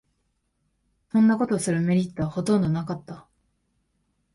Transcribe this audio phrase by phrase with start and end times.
[1.11, 3.27] そんなことするメリットはほとんどなかった